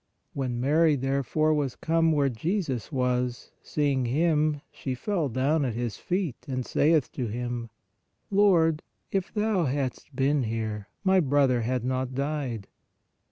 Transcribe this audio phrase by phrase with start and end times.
[0.33, 5.97] When Mary therefore was come where Jesus was, seeing Him, she fell down at His
[5.97, 7.69] feet and saith to Him:
[8.31, 12.67] Lord, if Thou hadst been here, my brother had not died.